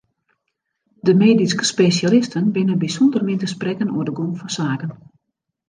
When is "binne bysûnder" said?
2.55-3.21